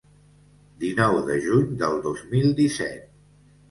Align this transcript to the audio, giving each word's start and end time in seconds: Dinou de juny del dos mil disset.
Dinou 0.85 1.19
de 1.29 1.37
juny 1.45 1.79
del 1.85 2.03
dos 2.09 2.27
mil 2.35 2.53
disset. 2.65 3.09